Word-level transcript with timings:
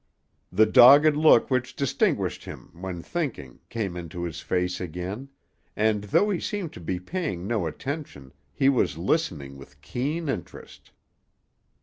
The 0.51 0.65
dogged 0.65 1.15
look 1.15 1.51
which 1.51 1.75
distinguished 1.75 2.45
him 2.45 2.71
when 2.73 3.03
thinking 3.03 3.59
came 3.69 3.95
into 3.95 4.23
his 4.23 4.39
face 4.41 4.81
again, 4.81 5.29
and 5.75 6.05
though 6.05 6.31
he 6.31 6.39
seemed 6.39 6.73
to 6.73 6.79
be 6.81 6.99
paying 6.99 7.45
no 7.45 7.67
attention, 7.67 8.33
he 8.51 8.67
was 8.67 8.97
listening 8.97 9.59
with 9.59 9.79
keen 9.81 10.27
interest. 10.27 10.89